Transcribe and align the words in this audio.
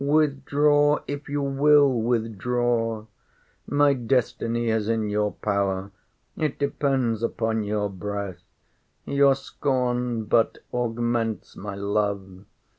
—Withdraw, 0.03 0.97
if 1.07 1.29
you 1.29 1.43
will 1.43 1.93
withdraw! 2.01 3.05
My 3.67 3.93
destiny 3.93 4.69
is 4.69 4.89
in 4.89 5.11
your 5.11 5.33
power!—It 5.33 6.57
depends 6.57 7.21
upon 7.21 7.61
your 7.61 7.87
breath!—Your 7.87 9.35
scorn 9.35 10.23
but 10.25 10.57
augments 10.73 11.55
my 11.55 11.75
love! 11.75 12.45